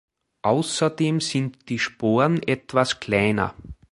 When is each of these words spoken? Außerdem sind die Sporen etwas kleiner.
Außerdem 0.41 1.21
sind 1.21 1.69
die 1.69 1.77
Sporen 1.77 2.41
etwas 2.41 2.99
kleiner. 2.99 3.53